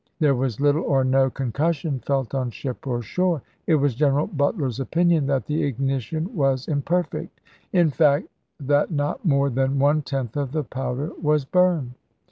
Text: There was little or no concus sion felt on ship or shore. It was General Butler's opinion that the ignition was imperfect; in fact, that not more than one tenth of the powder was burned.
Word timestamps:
There 0.17 0.33
was 0.33 0.59
little 0.59 0.81
or 0.83 1.03
no 1.03 1.29
concus 1.29 1.75
sion 1.75 1.99
felt 1.99 2.33
on 2.33 2.49
ship 2.49 2.87
or 2.87 3.03
shore. 3.03 3.43
It 3.67 3.75
was 3.75 3.93
General 3.93 4.25
Butler's 4.25 4.79
opinion 4.79 5.27
that 5.27 5.45
the 5.45 5.63
ignition 5.63 6.35
was 6.35 6.67
imperfect; 6.67 7.39
in 7.71 7.91
fact, 7.91 8.27
that 8.59 8.89
not 8.89 9.23
more 9.23 9.51
than 9.51 9.77
one 9.77 10.01
tenth 10.01 10.35
of 10.35 10.53
the 10.53 10.63
powder 10.63 11.11
was 11.21 11.45
burned. 11.45 11.91